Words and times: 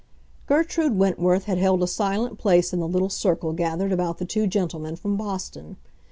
Gertrude 0.47 0.97
Wentworth 0.97 1.43
had 1.43 1.59
held 1.59 1.83
a 1.83 1.87
silent 1.87 2.39
place 2.39 2.73
in 2.73 2.79
the 2.79 2.87
little 2.87 3.07
circle 3.11 3.53
gathered 3.53 3.91
about 3.91 4.17
the 4.17 4.25
two 4.25 4.47
gentlemen 4.47 4.95
from 4.95 5.15
Boston. 5.15 5.77